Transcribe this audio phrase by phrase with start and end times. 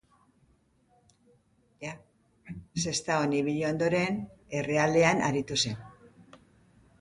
[2.85, 4.19] Sestaon ibili ondoren,
[4.63, 5.79] Errealean aritu zen.